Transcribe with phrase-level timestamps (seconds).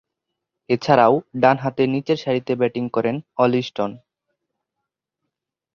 [0.69, 3.91] এছাড়াও, ডানহাতে নিচেরসারিতে ব্যাটিং করেন অলি স্টোন।